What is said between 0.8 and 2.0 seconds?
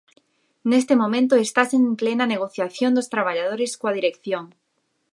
momento estase en